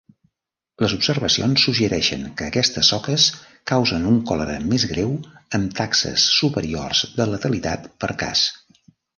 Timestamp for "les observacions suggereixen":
0.83-2.23